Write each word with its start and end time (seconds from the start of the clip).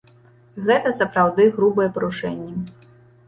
Гэта 0.69 0.93
сапраўды 0.99 1.45
грубыя 1.57 1.93
парушэнні. 1.97 2.53